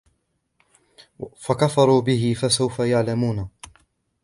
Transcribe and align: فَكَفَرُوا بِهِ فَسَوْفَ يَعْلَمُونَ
فَكَفَرُوا 1.35 2.01
بِهِ 2.01 2.33
فَسَوْفَ 2.41 2.79
يَعْلَمُونَ 2.79 3.49